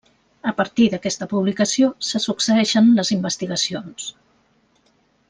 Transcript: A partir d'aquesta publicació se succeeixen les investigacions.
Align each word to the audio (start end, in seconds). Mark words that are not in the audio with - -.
A 0.51 0.53
partir 0.61 0.85
d'aquesta 0.93 1.27
publicació 1.33 1.89
se 2.09 2.21
succeeixen 2.25 2.89
les 3.01 3.13
investigacions. 3.19 4.09